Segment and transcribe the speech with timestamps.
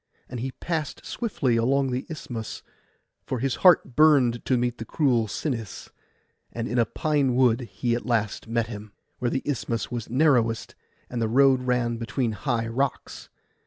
[0.27, 2.63] And he past swiftly along the Isthmus,
[3.23, 5.91] for his heart burned to meet that cruel Sinis;
[6.51, 10.73] and in a pine wood at last he met him, where the Isthmus was narrowest
[11.07, 13.29] and the road ran between high rocks.